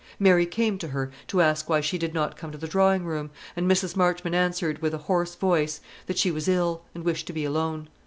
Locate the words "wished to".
7.03-7.33